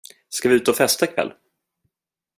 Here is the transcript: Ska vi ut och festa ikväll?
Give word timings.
Ska 0.29 0.49
vi 0.49 0.55
ut 0.55 0.67
och 0.67 0.75
festa 0.75 1.05
ikväll? 1.05 1.33